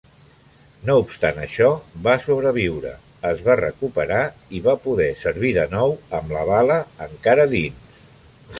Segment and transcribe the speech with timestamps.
[0.85, 1.67] No obstant això,
[2.07, 2.93] va sobreviure,
[3.33, 4.23] es va recuperar
[4.59, 8.01] i va poder servir de nou amb la bala encara dins.